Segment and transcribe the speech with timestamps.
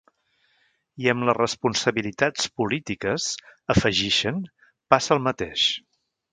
[1.03, 3.29] I amb les responsabilitats polítiques,
[3.77, 4.43] afegixen,
[4.95, 5.71] “passa el mateix”.